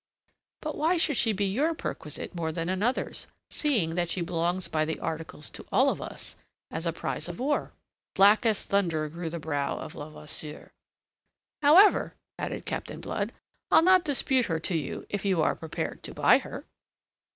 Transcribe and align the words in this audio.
But 0.63 0.75
why 0.75 0.97
should 0.97 1.15
she 1.15 1.31
be 1.31 1.45
your 1.45 1.75
perquisite 1.75 2.33
more 2.33 2.51
than 2.51 2.69
another's, 2.69 3.27
seeing 3.51 3.93
that 3.93 4.09
she 4.09 4.21
belongs 4.21 4.67
by 4.67 4.83
the 4.83 4.99
articles 4.99 5.51
to 5.51 5.67
all 5.71 5.91
of 5.91 6.01
us, 6.01 6.35
as 6.71 6.87
a 6.87 6.91
prize 6.91 7.29
of 7.29 7.37
war?" 7.37 7.71
Black 8.15 8.43
as 8.43 8.65
thunder 8.65 9.07
grew 9.09 9.29
the 9.29 9.37
brow 9.37 9.77
of 9.77 9.93
Levasseur. 9.93 10.71
"However," 11.61 12.15
added 12.39 12.65
Captain 12.65 12.99
Blood, 12.99 13.31
"I'll 13.69 13.83
not 13.83 14.03
dispute 14.03 14.47
her 14.47 14.59
to 14.61 14.75
you 14.75 15.05
if 15.07 15.23
you 15.23 15.39
are 15.43 15.53
prepared 15.53 16.01
to 16.01 16.15
buy 16.15 16.39
her." 16.39 16.65